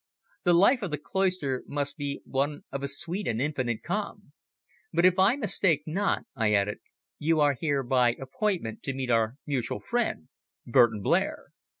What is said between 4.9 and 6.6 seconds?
But if I mistake not," I